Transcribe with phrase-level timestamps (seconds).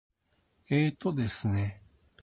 [0.71, 1.79] えーとですね。